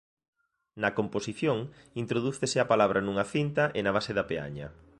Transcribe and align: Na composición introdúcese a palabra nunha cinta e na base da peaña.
Na 0.81 0.89
composición 0.97 1.57
introdúcese 2.01 2.57
a 2.59 2.69
palabra 2.71 2.99
nunha 3.05 3.25
cinta 3.33 3.63
e 3.77 3.79
na 3.85 3.91
base 3.97 4.11
da 4.17 4.27
peaña. 4.29 4.67